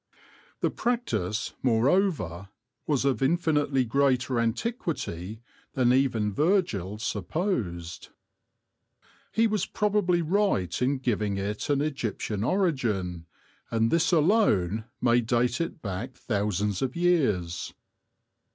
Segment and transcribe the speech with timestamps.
[0.61, 2.49] The practice, moreover,
[2.87, 5.43] was of infinitely greater antiquity
[5.73, 8.09] than even Virgil supposed.
[9.31, 13.27] He was pro bably right in giving it an Egyptian origin,
[13.69, 17.71] and this alone may date it back thousands of years.